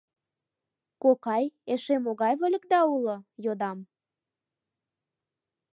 [1.03, 3.15] —Кокай, эше могай вольыкда уло?—
[3.45, 3.79] йодам.